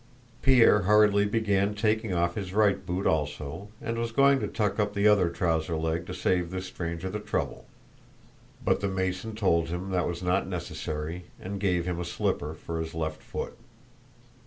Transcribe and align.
Pierre 0.41 0.79
hurriedly 0.79 1.25
began 1.27 1.75
taking 1.75 2.11
off 2.11 2.33
his 2.33 2.53
right 2.53 2.83
boot 2.87 3.05
also 3.05 3.69
and 3.79 3.99
was 3.99 4.11
going 4.11 4.39
to 4.39 4.47
tuck 4.47 4.79
up 4.79 4.95
the 4.95 5.07
other 5.07 5.29
trouser 5.29 5.75
leg 5.75 6.07
to 6.07 6.13
save 6.15 6.49
this 6.49 6.65
stranger 6.65 7.07
the 7.07 7.19
trouble, 7.19 7.67
but 8.65 8.79
the 8.79 8.87
Mason 8.87 9.35
told 9.35 9.67
him 9.67 9.91
that 9.91 10.07
was 10.07 10.23
not 10.23 10.47
necessary 10.47 11.25
and 11.39 11.59
gave 11.59 11.85
him 11.85 11.99
a 11.99 12.03
slipper 12.03 12.55
for 12.55 12.79
his 12.79 12.95
left 12.95 13.21
foot. 13.21 13.55